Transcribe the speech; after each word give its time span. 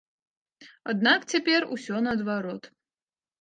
Аднак 0.93 1.27
цяпер 1.33 1.67
усё 1.77 1.95
наадварот. 2.07 2.63